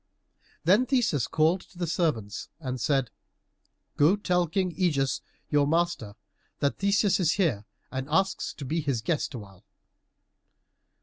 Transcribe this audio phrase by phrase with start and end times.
[0.63, 3.11] Then Theseus called to the servants and said,
[3.97, 6.15] "Go tell King Ægeus, your master,
[6.57, 9.63] that Theseus is here and asks to be his guest awhile."